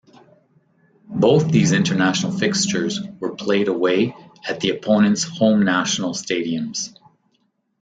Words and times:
Both 1.15 1.51
these 1.51 1.73
International 1.73 2.31
fixtures 2.35 2.99
were 3.19 3.35
played 3.35 3.67
away 3.67 4.15
at 4.49 4.59
the 4.59 4.71
opponents' 4.71 5.21
home 5.21 5.61
national 5.63 6.15
stadiums. 6.15 6.97